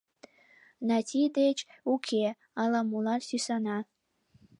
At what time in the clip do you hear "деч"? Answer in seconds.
1.39-1.57